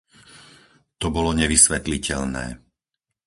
[0.99, 2.45] To bolo nevysvetliteľné!